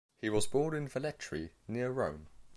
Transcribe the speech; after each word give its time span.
He 0.19 0.31
was 0.31 0.47
born 0.47 0.73
in 0.73 0.87
Velletri, 0.87 1.51
near 1.67 1.91
Rome. 1.91 2.25